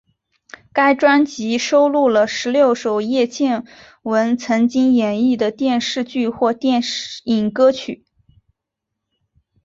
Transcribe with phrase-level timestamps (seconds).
[0.73, 3.61] 该专辑收录了十六首叶蒨
[4.01, 6.81] 文曾经演绎的电视剧或电
[7.25, 8.03] 影歌曲。